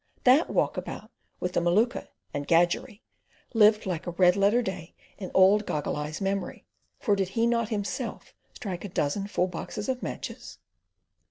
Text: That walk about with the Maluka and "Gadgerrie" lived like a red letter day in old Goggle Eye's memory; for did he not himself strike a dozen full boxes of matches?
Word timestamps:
That 0.23 0.49
walk 0.49 0.77
about 0.77 1.11
with 1.39 1.53
the 1.53 1.59
Maluka 1.61 2.07
and 2.33 2.47
"Gadgerrie" 2.47 3.01
lived 3.53 3.85
like 3.85 4.07
a 4.07 4.17
red 4.17 4.35
letter 4.35 4.63
day 4.63 4.95
in 5.19 5.29
old 5.35 5.67
Goggle 5.67 5.95
Eye's 5.95 6.19
memory; 6.19 6.65
for 6.97 7.15
did 7.15 7.27
he 7.29 7.45
not 7.45 7.69
himself 7.69 8.33
strike 8.55 8.83
a 8.83 8.89
dozen 8.89 9.27
full 9.27 9.45
boxes 9.45 9.87
of 9.89 10.01
matches? 10.01 10.57